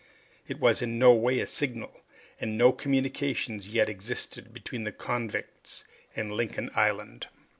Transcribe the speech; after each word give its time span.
It 0.47 0.59
was 0.59 0.81
in 0.81 0.97
no 0.97 1.13
way 1.13 1.39
a 1.41 1.45
signal, 1.45 2.01
and 2.39 2.57
no 2.57 2.71
communication 2.71 3.59
yet 3.61 3.87
existed 3.87 4.51
between 4.51 4.83
the 4.83 4.91
convicts 4.91 5.83
and 6.15 6.31
Lincoln 6.33 6.71
Island. 6.73 7.27